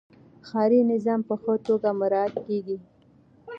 [0.47, 2.77] ښاري نظم په ښه توګه مراعات کیږي.